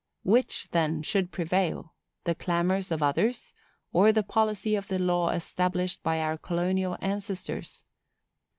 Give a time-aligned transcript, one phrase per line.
[0.23, 1.93] Which, then, should prevail,
[2.23, 3.53] the clamors of others,
[3.93, 7.83] or the policy of the law established by our colonial ancestors?